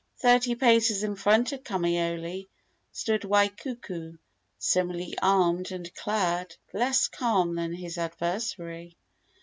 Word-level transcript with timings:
Thirty 0.17 0.55
paces 0.55 1.03
in 1.03 1.15
front 1.15 1.51
of 1.51 1.63
Kamaiole 1.63 2.47
stood 2.91 3.21
Waikuku, 3.21 4.17
similarly 4.57 5.15
armed 5.21 5.71
and 5.71 5.93
clad, 5.93 6.55
but 6.71 6.79
less 6.79 7.07
calm 7.07 7.53
than 7.53 7.71
his 7.75 7.99
adversary. 7.99 8.97